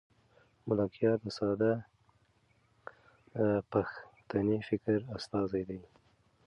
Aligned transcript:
ملکیار 0.67 1.17
د 1.25 1.27
ساده 1.37 1.73
پښتني 3.71 4.57
فکر 4.69 4.99
استازی 5.15 5.63
دی. 5.69 5.79